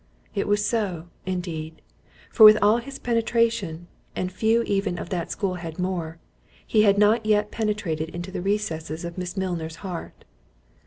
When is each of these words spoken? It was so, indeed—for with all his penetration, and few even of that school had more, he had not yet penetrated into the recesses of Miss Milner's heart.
It 0.33 0.47
was 0.47 0.65
so, 0.65 1.09
indeed—for 1.27 2.43
with 2.43 2.57
all 2.59 2.77
his 2.77 2.97
penetration, 2.97 3.87
and 4.15 4.31
few 4.31 4.63
even 4.63 4.97
of 4.97 5.09
that 5.09 5.29
school 5.29 5.53
had 5.61 5.77
more, 5.77 6.17
he 6.65 6.81
had 6.81 6.97
not 6.97 7.23
yet 7.23 7.51
penetrated 7.51 8.09
into 8.09 8.31
the 8.31 8.41
recesses 8.41 9.05
of 9.05 9.15
Miss 9.19 9.37
Milner's 9.37 9.75
heart. 9.85 10.25